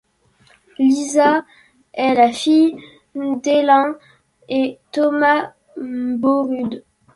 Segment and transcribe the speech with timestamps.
[0.79, 1.45] Lisa
[1.93, 2.75] est la fille
[3.13, 3.99] d'Elin
[4.49, 6.83] et Thomas Børud.